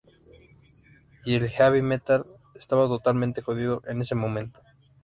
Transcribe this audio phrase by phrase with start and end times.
[1.25, 4.59] Y el "heavy metal" estaba totalmente jodido en ese momento.